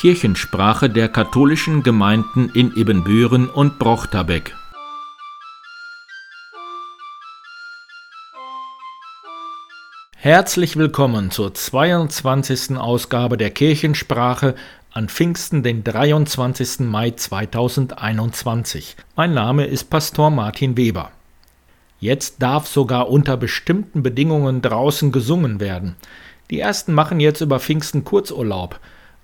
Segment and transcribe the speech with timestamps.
[0.00, 4.54] Kirchensprache der katholischen Gemeinden in Ibbenbüren und Brochterbeck.
[10.16, 12.78] Herzlich willkommen zur 22.
[12.78, 14.54] Ausgabe der Kirchensprache
[14.90, 16.80] an Pfingsten, den 23.
[16.80, 18.96] Mai 2021.
[19.16, 21.10] Mein Name ist Pastor Martin Weber.
[21.98, 25.96] Jetzt darf sogar unter bestimmten Bedingungen draußen gesungen werden.
[26.48, 28.80] Die ersten machen jetzt über Pfingsten Kurzurlaub.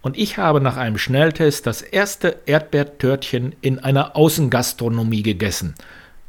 [0.06, 5.74] Und ich habe nach einem Schnelltest das erste Erdbeertörtchen in einer Außengastronomie gegessen.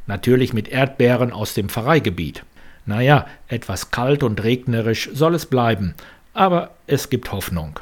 [0.07, 2.43] Natürlich mit Erdbeeren aus dem Pfarreigebiet.
[2.87, 5.93] Naja, etwas kalt und regnerisch soll es bleiben,
[6.33, 7.79] aber es gibt Hoffnung.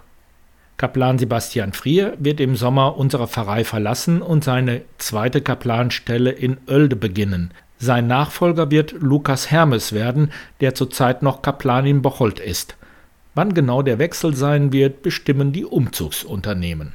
[0.75, 6.97] Kaplan Sebastian Frier wird im Sommer unsere Pfarrei verlassen und seine zweite Kaplanstelle in Oelde
[6.97, 7.51] beginnen.
[7.77, 12.75] Sein Nachfolger wird Lukas Hermes werden, der zurzeit noch Kaplan in Bocholt ist.
[13.35, 16.93] Wann genau der Wechsel sein wird, bestimmen die Umzugsunternehmen.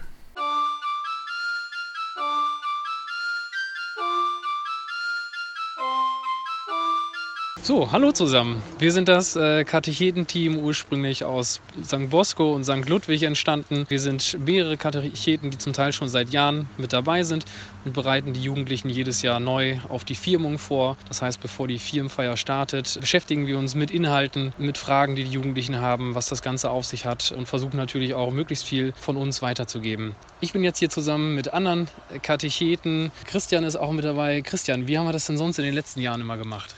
[7.62, 8.62] So, hallo zusammen.
[8.78, 12.08] Wir sind das äh, Katechetenteam ursprünglich aus St.
[12.08, 12.89] Bosco und St.
[12.89, 13.84] Ludwig entstanden.
[13.89, 17.44] Wir sind mehrere Katecheten, die zum Teil schon seit Jahren mit dabei sind
[17.84, 20.97] und bereiten die Jugendlichen jedes Jahr neu auf die Firmung vor.
[21.06, 25.33] Das heißt, bevor die Firmenfeier startet, beschäftigen wir uns mit Inhalten, mit Fragen, die die
[25.33, 29.19] Jugendlichen haben, was das Ganze auf sich hat und versuchen natürlich auch möglichst viel von
[29.19, 30.17] uns weiterzugeben.
[30.41, 31.89] Ich bin jetzt hier zusammen mit anderen
[32.22, 33.12] Katecheten.
[33.27, 34.41] Christian ist auch mit dabei.
[34.41, 36.74] Christian, wie haben wir das denn sonst in den letzten Jahren immer gemacht?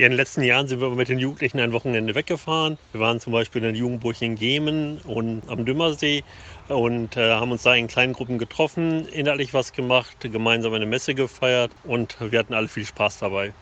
[0.00, 2.78] Ja, in den letzten Jahren sind wir mit den Jugendlichen ein Wochenende weggefahren.
[2.92, 6.24] Wir waren zum Beispiel in der Jugendburg in Gemen und am Dümmersee
[6.68, 11.14] und äh, haben uns da in kleinen Gruppen getroffen, inhaltlich was gemacht, gemeinsam eine Messe
[11.14, 13.54] gefeiert und wir hatten alle viel Spaß dabei.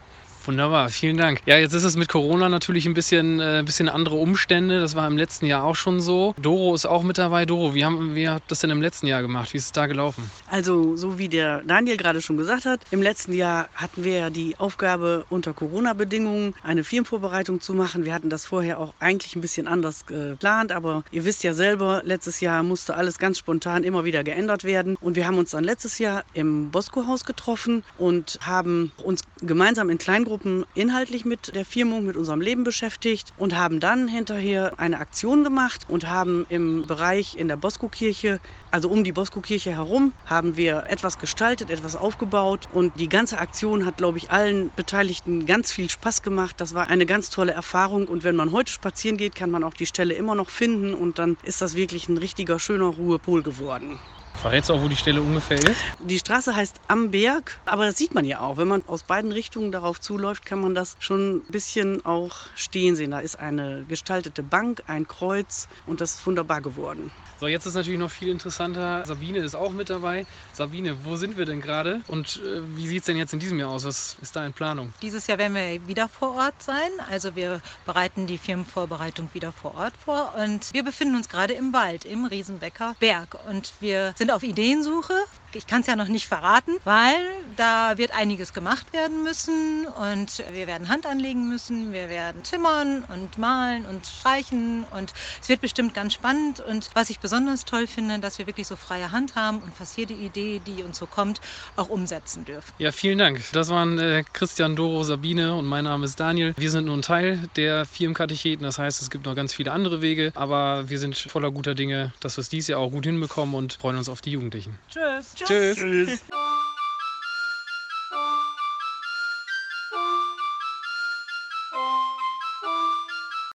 [0.48, 1.42] Wunderbar, vielen Dank.
[1.44, 4.80] Ja, jetzt ist es mit Corona natürlich ein bisschen, äh, bisschen andere Umstände.
[4.80, 6.34] Das war im letzten Jahr auch schon so.
[6.40, 7.44] Doro ist auch mit dabei.
[7.44, 9.52] Doro, wie, haben, wie habt ihr das denn im letzten Jahr gemacht?
[9.52, 10.30] Wie ist es da gelaufen?
[10.50, 14.30] Also, so wie der Daniel gerade schon gesagt hat, im letzten Jahr hatten wir ja
[14.30, 18.06] die Aufgabe, unter Corona-Bedingungen eine Firmenvorbereitung zu machen.
[18.06, 22.00] Wir hatten das vorher auch eigentlich ein bisschen anders geplant, aber ihr wisst ja selber,
[22.06, 24.96] letztes Jahr musste alles ganz spontan immer wieder geändert werden.
[25.02, 29.98] Und wir haben uns dann letztes Jahr im Bosco-Haus getroffen und haben uns gemeinsam in
[29.98, 35.00] Kleingruppen Gruppen inhaltlich mit der Firmung, mit unserem Leben beschäftigt und haben dann hinterher eine
[35.00, 38.38] Aktion gemacht und haben im Bereich in der Bosco-Kirche,
[38.70, 43.84] also um die Bosco-Kirche herum, haben wir etwas gestaltet, etwas aufgebaut und die ganze Aktion
[43.84, 46.60] hat, glaube ich, allen Beteiligten ganz viel Spaß gemacht.
[46.60, 49.74] Das war eine ganz tolle Erfahrung und wenn man heute spazieren geht, kann man auch
[49.74, 54.00] die Stelle immer noch finden und dann ist das wirklich ein richtiger, schöner Ruhepol geworden.
[54.38, 55.88] Verrätst du auch, wo die Stelle ungefähr ist?
[55.98, 58.56] Die Straße heißt Am Berg, aber das sieht man ja auch.
[58.56, 62.94] Wenn man aus beiden Richtungen darauf zuläuft, kann man das schon ein bisschen auch stehen
[62.94, 63.10] sehen.
[63.10, 67.12] Da ist eine gestaltete Bank, ein Kreuz und das ist wunderbar geworden.
[67.40, 69.04] So, jetzt ist natürlich noch viel interessanter.
[69.06, 70.26] Sabine ist auch mit dabei.
[70.52, 73.60] Sabine, wo sind wir denn gerade und äh, wie sieht es denn jetzt in diesem
[73.60, 73.84] Jahr aus?
[73.84, 74.92] Was ist da in Planung?
[75.02, 76.90] Dieses Jahr werden wir wieder vor Ort sein.
[77.08, 81.72] Also wir bereiten die Firmenvorbereitung wieder vor Ort vor und wir befinden uns gerade im
[81.72, 85.14] Wald, im Riesenbecker Berg und wir sind auf Ideensuche.
[85.54, 87.16] Ich kann es ja noch nicht verraten, weil
[87.56, 93.04] da wird einiges gemacht werden müssen und wir werden Hand anlegen müssen, wir werden zimmern
[93.04, 97.86] und malen und streichen und es wird bestimmt ganz spannend und was ich besonders toll
[97.86, 101.06] finde, dass wir wirklich so freie Hand haben und fast jede Idee, die uns so
[101.06, 101.40] kommt,
[101.76, 102.74] auch umsetzen dürfen.
[102.76, 103.42] Ja, vielen Dank.
[103.52, 106.52] Das waren äh, Christian, Doro, Sabine und mein Name ist Daniel.
[106.58, 110.02] Wir sind nur ein Teil der Firmenkatecheten, das heißt, es gibt noch ganz viele andere
[110.02, 113.54] Wege, aber wir sind voller guter Dinge, dass wir es dieses Jahr auch gut hinbekommen
[113.54, 114.78] und freuen uns auf die Jugendlichen.
[114.90, 115.37] Tschüss.
[115.46, 115.76] Tschüss.
[115.76, 116.20] Tschüss.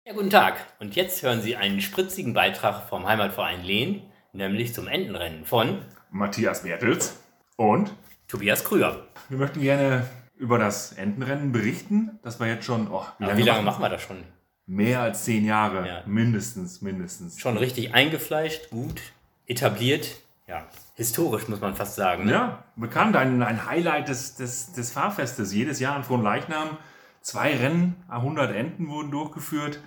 [0.06, 0.66] Ja, guten Tag.
[0.80, 4.02] Und jetzt hören Sie einen spritzigen Beitrag vom Heimatverein Lehn,
[4.32, 7.18] nämlich zum Entenrennen von Matthias Mertels
[7.56, 7.92] und
[8.28, 9.06] Tobias Krüger.
[9.28, 10.06] wir möchten gerne
[10.36, 12.18] über das Entenrennen berichten.
[12.22, 14.24] Das war jetzt schon, oh, Aber wie lange machen wir das schon?
[14.66, 15.86] Mehr als zehn Jahre.
[15.86, 16.02] Ja.
[16.06, 17.38] Mindestens, mindestens.
[17.38, 19.00] Schon richtig eingefleischt, gut,
[19.46, 20.16] etabliert,
[20.46, 22.24] ja, historisch muss man fast sagen.
[22.24, 22.32] Ne?
[22.32, 23.16] Ja, bekannt.
[23.16, 25.52] Ein, ein Highlight des, des, des Fahrfestes.
[25.52, 26.78] Jedes Jahr an Fronleichnam.
[27.20, 29.80] Zwei Rennen, 100 Enten wurden durchgeführt.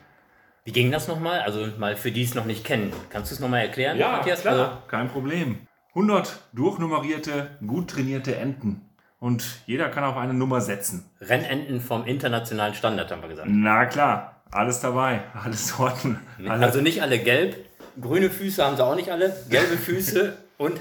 [0.64, 1.42] Wie ging das nochmal?
[1.42, 2.92] Also mal für die es noch nicht kennen.
[3.10, 4.46] Kannst du es nochmal erklären, Matthias?
[4.46, 5.60] Also, kein Problem.
[5.90, 8.82] 100 durchnummerierte, gut trainierte Enten.
[9.20, 11.10] Und jeder kann auf eine Nummer setzen.
[11.22, 13.48] Rennenten vom internationalen Standard, haben wir gesagt.
[13.50, 16.20] Na klar, alles dabei, alles Sorten.
[16.40, 16.66] Alle.
[16.66, 17.56] Also nicht alle gelb,
[18.00, 20.80] grüne Füße haben sie auch nicht alle, gelbe Füße und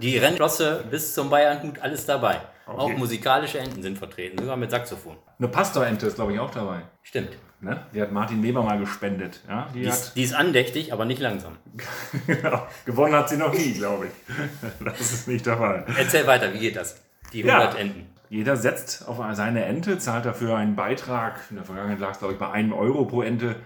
[0.00, 2.40] die Rennflosse bis zum Bayernhut, alles dabei.
[2.66, 2.96] Auch Okay.
[2.96, 5.16] musikalische Enten sind vertreten, sogar mit Saxophon.
[5.38, 6.82] Eine Pastorente ist, glaube ich, auch dabei.
[7.02, 7.30] Stimmt.
[7.60, 7.84] Ne?
[7.92, 9.40] Die hat Martin Weber mal gespendet.
[9.48, 9.68] Ja?
[9.74, 11.56] Die, Die ist, hat, die ist andächtig, aber nicht langsam.
[12.26, 12.66] Genau.
[12.86, 14.84] gewonnen hat sie noch nie, glaube ich.
[14.84, 15.84] Das ist nicht der Fall.
[15.98, 17.02] Erzähl weiter, wie geht das?
[17.32, 17.58] Die Ja.
[17.58, 18.06] 100 Enten.
[18.30, 21.40] Jeder setzt auf seine Ente, zahlt dafür einen Beitrag.
[21.50, 23.56] In der Vergangenheit lag es, glaube ich, bei einem Euro pro Ente.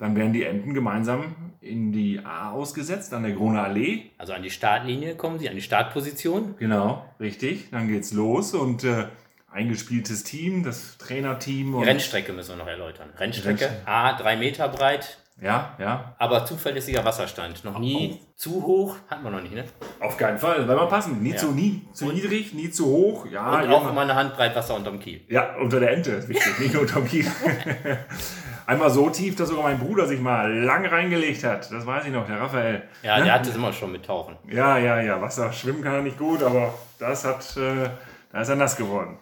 [0.00, 4.04] Dann werden die Enten gemeinsam in die A ausgesetzt, an der Groner Allee.
[4.18, 6.54] Also an die Startlinie kommen sie, an die Startposition.
[6.58, 7.68] Genau, richtig.
[7.70, 9.04] Dann geht's los und äh,
[9.52, 11.68] eingespieltes Team, das Trainerteam.
[11.72, 13.10] Die Und, Rennstrecke müssen wir noch erläutern.
[13.18, 13.86] Rennstrecke, Rennstrecke.
[13.86, 16.14] A, drei Meter breit, Ja, ja.
[16.18, 17.62] aber zuverlässiger Wasserstand.
[17.64, 19.64] Noch nie zu hoch, hatten wir noch nicht, ne?
[20.00, 21.22] Auf keinen Fall, weil wir passen.
[21.22, 21.36] Nie Ja.
[21.36, 23.26] zu, nie, zu niedrig, nie zu hoch.
[23.30, 25.20] Ja, Und auch immer eine Handbreit Wasser unterm Kiel.
[25.28, 27.26] Ja, unter der Ente ist wichtig, nicht nur unterm Kiel.
[28.70, 31.70] Einmal so tief, dass sogar mein Bruder sich mal lang reingelegt hat.
[31.72, 32.82] Das weiß ich noch, der Raphael.
[33.02, 33.24] Ja, Ne?
[33.24, 34.36] der hatte es immer schon mit Tauchen.
[34.48, 35.20] Ja, ja, ja.
[35.20, 37.90] Wasser schwimmen kann er nicht gut, aber das hat, äh,
[38.32, 39.18] da ist er nass geworden.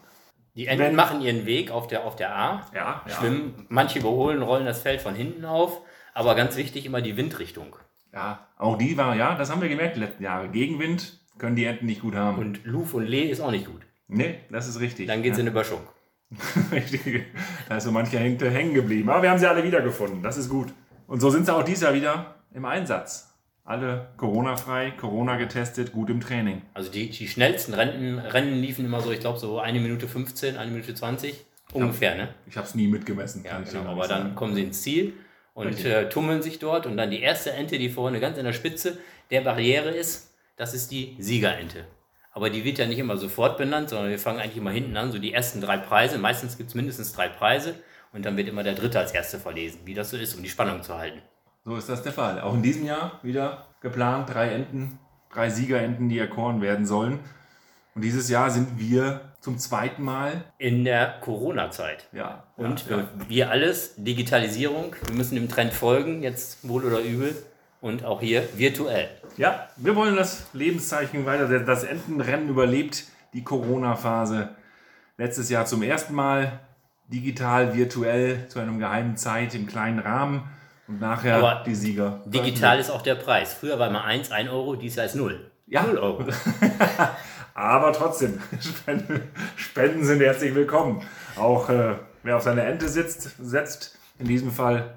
[0.54, 3.14] Die Enten Wenn- machen ihren Weg auf der, auf der A, Ja, ja.
[3.14, 5.80] schwimmen, manche überholen, rollen das Feld von hinten auf,
[6.14, 7.76] aber ganz wichtig immer die Windrichtung.
[8.12, 10.48] Ja, auch die war, ja, das haben wir gemerkt die letzten Jahre.
[10.48, 12.38] Gegenwind können die Enten nicht gut haben.
[12.38, 13.82] Und Luf und Lee ist auch nicht gut.
[14.08, 15.06] nee, das ist richtig.
[15.06, 15.42] Dann geht es ja.
[15.44, 15.80] in Überschwung.
[16.72, 17.24] Richtig.
[17.68, 19.08] Da ist so mancher hängen geblieben.
[19.08, 20.22] Aber wir haben sie alle wiedergefunden.
[20.22, 20.68] Das ist gut.
[21.06, 23.34] Und so sind sie auch dieses Jahr wieder im Einsatz.
[23.64, 26.62] Alle Corona-frei, Corona getestet, gut im Training.
[26.72, 30.56] Also die, die schnellsten Rennen, Rennen liefen immer so, ich glaube so eine Minute 15,
[30.56, 31.44] eine Minute 20.
[31.74, 32.28] Ungefähr, ne?
[32.46, 33.44] Ich habe es nie mitgemessen.
[33.44, 33.90] Ja, ich genau.
[33.90, 34.34] Aber nicht dann sagen.
[34.36, 35.12] kommen sie ins Ziel
[35.52, 36.86] und äh, tummeln sich dort.
[36.86, 38.98] Und dann die erste Ente, die vorne ganz in der Spitze
[39.30, 41.84] der Barriere ist, das ist die Siegerente.
[42.38, 45.10] Aber die wird ja nicht immer sofort benannt, sondern wir fangen eigentlich immer hinten an,
[45.10, 46.18] so die ersten drei Preise.
[46.18, 47.74] Meistens gibt es mindestens drei Preise
[48.12, 50.48] und dann wird immer der dritte als erste verlesen, wie das so ist, um die
[50.48, 51.20] Spannung zu halten.
[51.64, 52.40] So ist das der Fall.
[52.40, 55.00] Auch in diesem Jahr wieder geplant, drei Enten,
[55.34, 57.18] drei Siegerenten, die erkoren werden sollen.
[57.96, 62.06] Und dieses Jahr sind wir zum zweiten Mal, In der Corona-Zeit.
[62.12, 63.08] ja, Und ja, ja.
[63.26, 67.34] wir alles, Digitalisierung, wir müssen dem Trend folgen, jetzt wohl oder übel.
[67.80, 69.08] Und auch hier virtuell.
[69.36, 71.60] Ja, wir wollen das Lebenszeichen weiter.
[71.60, 74.50] Das Entenrennen überlebt die Corona-Phase.
[75.16, 76.60] Letztes Jahr zum ersten Mal
[77.06, 80.50] digital, virtuell, zu einem geheimen Zeit im kleinen Rahmen.
[80.88, 82.22] Und nachher Aber die Sieger.
[82.26, 83.54] Digital ist auch der Preis.
[83.54, 85.50] Früher war immer 1, 1 Euro, dies Jahr ist 0.
[85.66, 85.82] Ja.
[85.82, 86.24] 0 Euro.
[87.54, 89.20] Aber trotzdem, Spenden,
[89.56, 91.02] Spenden sind herzlich willkommen.
[91.36, 94.94] Auch äh, wer auf seine Ente sitzt, setzt, in diesem Fall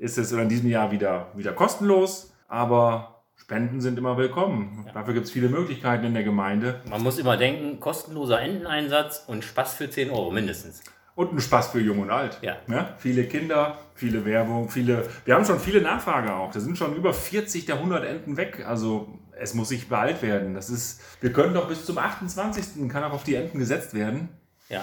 [0.00, 2.32] ist es in diesem Jahr wieder, wieder kostenlos.
[2.48, 4.86] Aber Spenden sind immer willkommen.
[4.94, 6.80] Dafür gibt es viele Möglichkeiten in der Gemeinde.
[6.88, 10.82] Man muss immer denken, kostenloser Enteneinsatz und Spaß für 10 Euro mindestens.
[11.14, 12.38] Und ein Spaß für Jung und Alt.
[12.40, 12.56] Ja.
[12.66, 12.94] Ne?
[12.96, 15.06] Viele Kinder, viele Werbung, viele.
[15.26, 16.50] Wir haben schon viele Nachfrage auch.
[16.50, 18.64] Da sind schon über 40 der 100 Enten weg.
[18.66, 20.54] Also es muss sich beeilt werden.
[20.54, 22.88] Das ist, wir können doch bis zum 28.
[22.88, 24.30] kann auch auf die Enten gesetzt werden.
[24.70, 24.82] Ja.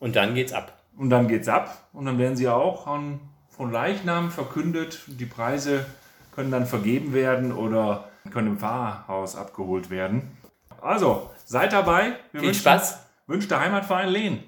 [0.00, 0.82] Und dann geht's ab.
[0.96, 1.88] Und dann geht's ab.
[1.92, 3.20] Und dann werden sie auch an,
[3.56, 5.00] von Leichnam verkündet.
[5.06, 5.86] Die Preise
[6.34, 10.36] können dann vergeben werden oder können im Pfarrhaus abgeholt werden.
[10.82, 12.16] Also, seid dabei.
[12.32, 13.02] Wir Viel wünschen- Spaß.
[13.26, 14.44] Wünscht der Heimatverein Lehn.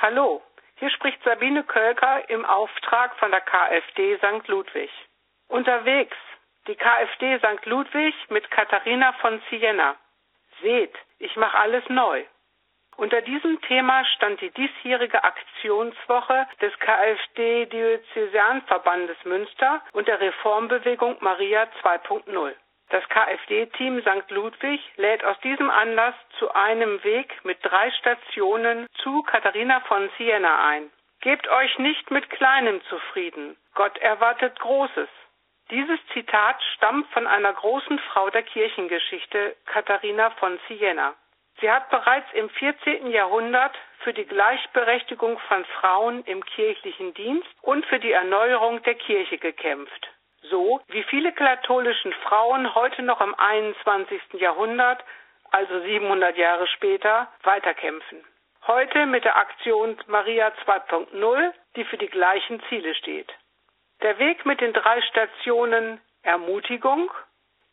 [0.00, 0.42] Hallo,
[0.76, 4.46] hier spricht Sabine Kölker im Auftrag von der KfD St.
[4.48, 4.90] Ludwig.
[5.48, 6.16] Unterwegs
[6.66, 7.64] die KfD St.
[7.66, 9.96] Ludwig mit Katharina von Siena.
[10.62, 12.24] Seht, ich mache alles neu.
[12.96, 21.68] Unter diesem Thema stand die diesjährige Aktionswoche des KfD Diözesanverbandes Münster und der Reformbewegung Maria
[21.82, 22.54] 2.0.
[22.90, 24.30] Das KfD-Team St.
[24.30, 30.66] Ludwig lädt aus diesem Anlass zu einem Weg mit drei Stationen zu Katharina von Siena
[30.66, 30.90] ein.
[31.20, 33.56] Gebt euch nicht mit Kleinem zufrieden.
[33.74, 35.08] Gott erwartet Großes.
[35.70, 41.14] Dieses Zitat stammt von einer großen Frau der Kirchengeschichte, Katharina von Siena.
[41.60, 43.10] Sie hat bereits im 14.
[43.10, 49.36] Jahrhundert für die Gleichberechtigung von Frauen im kirchlichen Dienst und für die Erneuerung der Kirche
[49.36, 50.08] gekämpft.
[50.42, 54.22] So wie viele katholischen Frauen heute noch im 21.
[54.34, 55.04] Jahrhundert,
[55.50, 58.24] also 700 Jahre später, weiterkämpfen.
[58.66, 63.30] Heute mit der Aktion Maria 2.0, die für die gleichen Ziele steht.
[64.02, 67.10] Der Weg mit den drei Stationen Ermutigung,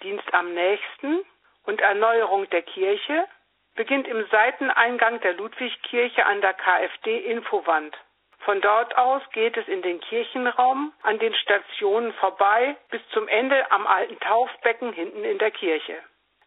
[0.01, 1.23] Dienst am Nächsten
[1.65, 3.27] und Erneuerung der Kirche
[3.75, 7.95] beginnt im Seiteneingang der Ludwigkirche an der KfD-Infowand.
[8.39, 13.71] Von dort aus geht es in den Kirchenraum, an den Stationen vorbei bis zum Ende
[13.71, 16.01] am alten Taufbecken hinten in der Kirche.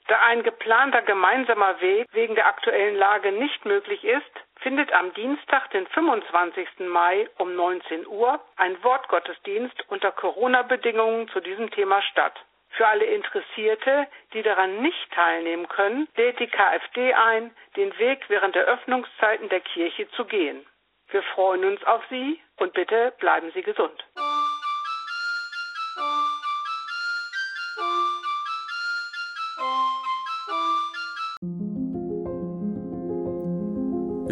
[0.09, 4.31] Da ein geplanter gemeinsamer Weg wegen der aktuellen Lage nicht möglich ist,
[4.61, 6.81] findet am Dienstag, den 25.
[6.81, 12.35] Mai um 19 Uhr ein Wortgottesdienst unter Corona-Bedingungen zu diesem Thema statt.
[12.71, 18.55] Für alle Interessierte, die daran nicht teilnehmen können, lädt die KfD ein, den Weg während
[18.55, 20.65] der Öffnungszeiten der Kirche zu gehen.
[21.11, 24.05] Wir freuen uns auf Sie und bitte bleiben Sie gesund.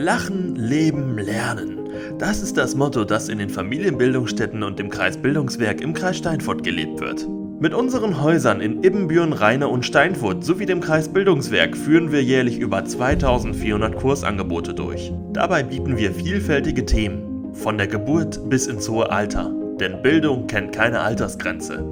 [0.07, 1.81] Lachen, Leben, Lernen.
[2.21, 7.01] Das ist das Motto, das in den Familienbildungsstätten und dem Kreisbildungswerk im Kreis Steinfurt gelebt
[7.01, 7.27] wird.
[7.59, 12.85] Mit unseren Häusern in Ibbenbüren, Rheine und Steinfurt sowie dem Kreisbildungswerk führen wir jährlich über
[12.85, 15.13] 2400 Kursangebote durch.
[15.33, 19.53] Dabei bieten wir vielfältige Themen, von der Geburt bis ins hohe Alter.
[19.81, 21.83] Denn Bildung kennt keine Altersgrenze.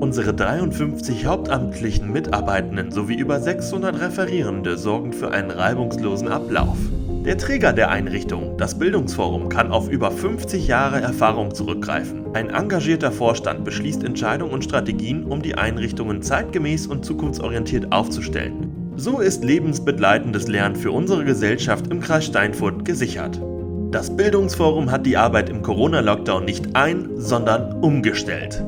[0.00, 6.78] Unsere 53 hauptamtlichen Mitarbeitenden sowie über 600 Referierende sorgen für einen reibungslosen Ablauf.
[7.24, 12.26] Der Träger der Einrichtung, das Bildungsforum, kann auf über 50 Jahre Erfahrung zurückgreifen.
[12.34, 18.92] Ein engagierter Vorstand beschließt Entscheidungen und Strategien, um die Einrichtungen zeitgemäß und zukunftsorientiert aufzustellen.
[18.96, 23.40] So ist lebensbegleitendes Lernen für unsere Gesellschaft im Kreis Steinfurt gesichert.
[23.90, 28.62] Das Bildungsforum hat die Arbeit im Corona-Lockdown nicht ein, sondern umgestellt.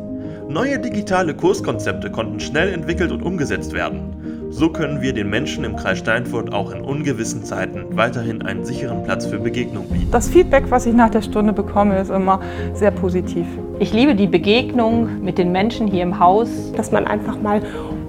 [0.48, 4.15] Neue digitale Kurskonzepte konnten schnell entwickelt und umgesetzt werden.
[4.58, 9.02] So können wir den Menschen im Kreis Steinfurt auch in ungewissen Zeiten weiterhin einen sicheren
[9.02, 10.10] Platz für Begegnung bieten.
[10.10, 12.40] Das Feedback, was ich nach der Stunde bekomme, ist immer
[12.72, 13.44] sehr positiv.
[13.80, 16.72] Ich liebe die Begegnung mit den Menschen hier im Haus.
[16.74, 17.60] Dass man einfach mal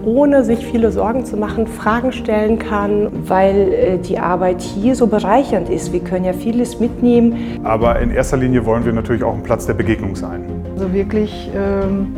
[0.06, 3.10] ohne sich viele Sorgen zu machen, Fragen stellen kann.
[3.28, 5.92] Weil äh, die Arbeit hier so bereichernd ist.
[5.92, 7.60] Wir können ja vieles mitnehmen.
[7.66, 10.46] Aber in erster Linie wollen wir natürlich auch ein Platz der Begegnung sein.
[10.76, 12.16] Also wirklich ähm,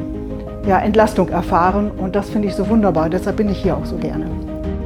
[0.70, 3.10] ja, Entlastung erfahren und das finde ich so wunderbar.
[3.10, 4.30] Deshalb bin ich hier auch so gerne.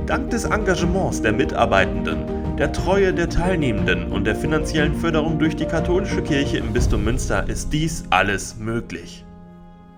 [0.06, 2.20] Dank des Engagements der Mitarbeitenden,
[2.58, 7.48] der Treue der Teilnehmenden und der finanziellen Förderung durch die katholische Kirche im Bistum Münster
[7.50, 9.25] ist dies alles möglich.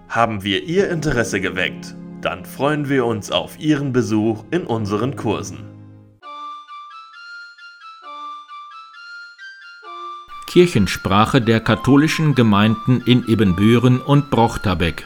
[0.09, 5.59] Haben wir Ihr Interesse geweckt, dann freuen wir uns auf Ihren Besuch in unseren Kursen.
[10.47, 15.05] Kirchensprache der katholischen Gemeinden in Ibbenbüren und Brochterbeck